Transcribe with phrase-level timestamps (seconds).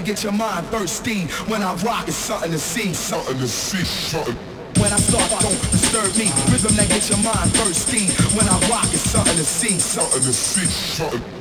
[0.00, 1.22] get your mind thirsty.
[1.48, 4.36] When I rock, it's something to see, something to see, something.
[4.80, 6.30] When I start, don't disturb me.
[6.52, 8.06] Rhythm that gets your mind thirsty.
[8.36, 11.35] When I rock, it's something to see, something to see, something.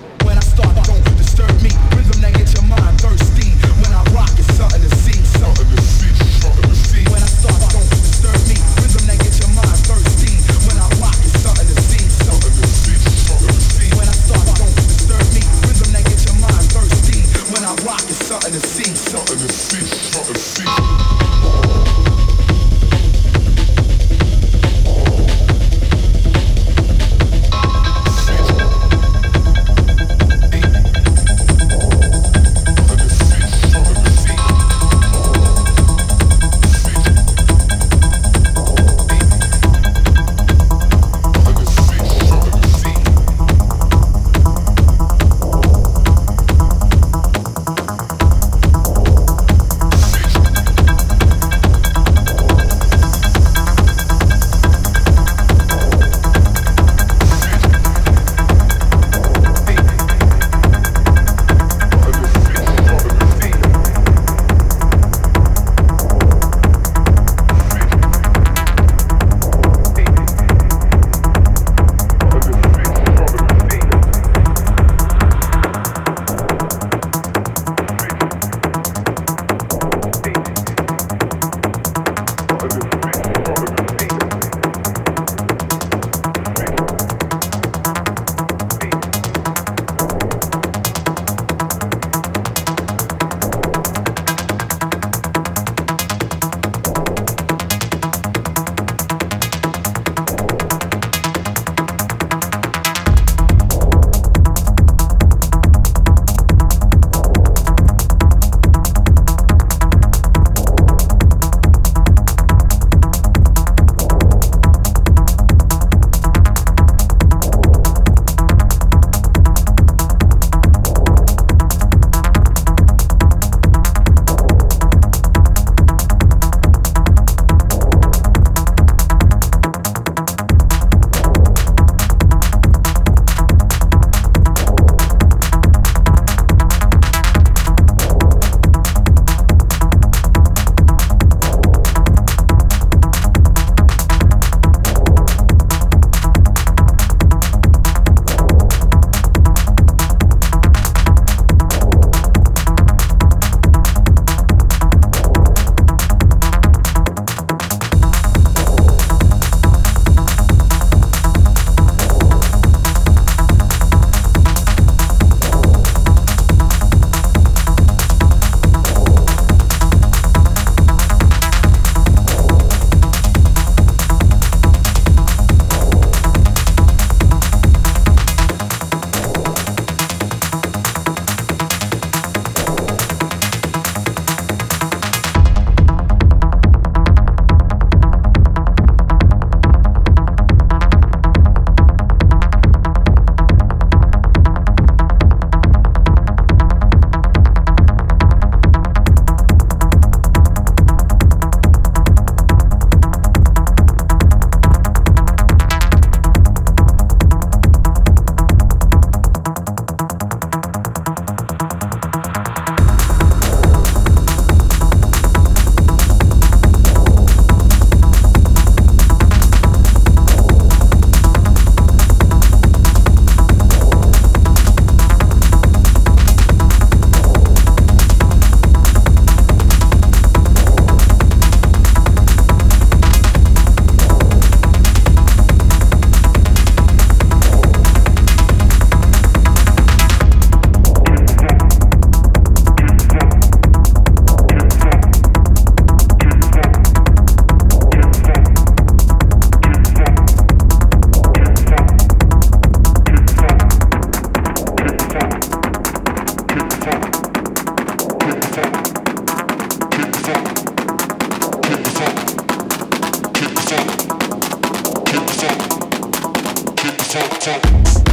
[267.45, 268.04] Take.